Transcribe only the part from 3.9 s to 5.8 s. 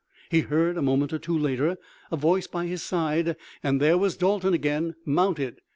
was Dalton again mounted.